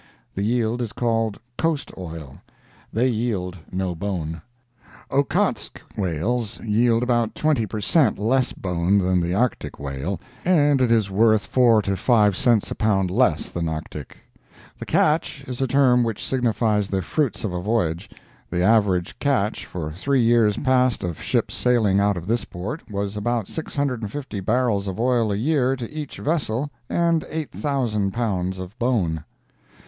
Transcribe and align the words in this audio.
The 0.33 0.41
yield 0.41 0.81
is 0.81 0.93
called 0.93 1.37
"coast 1.59 1.91
oil." 1.95 2.37
They 2.91 3.07
yield 3.07 3.59
no 3.71 3.93
bone. 3.93 4.41
Ockotsk 5.11 5.79
whales 5.95 6.59
yield 6.61 7.03
about 7.03 7.35
twenty 7.35 7.67
per 7.67 7.79
cent. 7.79 8.17
less 8.17 8.51
bone 8.51 8.97
than 8.97 9.21
the 9.21 9.35
Arctic 9.35 9.77
whale, 9.79 10.19
and 10.43 10.81
it 10.81 10.89
is 10.91 11.11
worth 11.11 11.45
four 11.45 11.83
to 11.83 11.95
five 11.95 12.35
cents 12.35 12.71
a 12.71 12.73
pound 12.73 13.11
less 13.11 13.51
than 13.51 13.69
Arctic. 13.69 14.17
The 14.79 14.87
"catch" 14.87 15.43
is 15.45 15.61
a 15.61 15.67
term 15.67 16.03
which 16.03 16.25
signifies 16.25 16.87
the 16.87 17.03
fruits 17.03 17.43
of 17.43 17.53
a 17.53 17.61
voyage. 17.61 18.09
The 18.49 18.63
average 18.63 19.19
catch 19.19 19.67
for 19.67 19.91
three 19.91 20.21
years 20.21 20.57
past 20.57 21.03
of 21.03 21.21
ships 21.21 21.53
sailing 21.53 21.99
out 21.99 22.17
of 22.17 22.25
this 22.25 22.43
port, 22.43 22.89
was 22.89 23.15
about 23.15 23.47
650 23.47 24.39
barrels 24.39 24.87
of 24.87 24.99
oil 24.99 25.31
a 25.31 25.35
year 25.35 25.75
to 25.75 25.87
each 25.91 26.17
vessel, 26.17 26.71
and 26.89 27.23
8,000 27.29 28.11
pounds 28.11 28.57
of 28.57 28.79
bone. 28.79 29.23